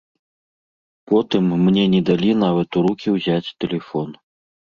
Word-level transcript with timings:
Потым 1.09 1.51
мне 1.65 1.83
не 1.93 2.01
далі 2.09 2.31
нават 2.45 2.69
у 2.81 2.83
рукі 2.87 3.07
ўзяць 3.17 3.53
тэлефон. 3.65 4.09